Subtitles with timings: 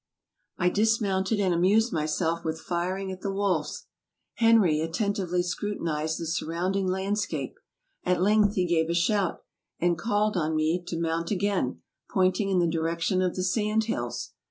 [0.57, 3.85] I dismounted and amused myself with firing at the wolves.
[4.33, 7.53] Henry attentively scrutinized the surrounding land scape;
[8.03, 9.43] at length he gave a shout,
[9.79, 14.31] and called on me to mount again, pointing in the direction of the sand hills.